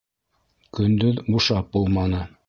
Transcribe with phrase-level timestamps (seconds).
[0.77, 2.23] -Көндөҙ бушап булманы.